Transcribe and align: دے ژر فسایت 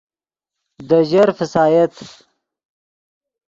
دے 0.87 0.99
ژر 1.09 1.29
فسایت 1.37 1.93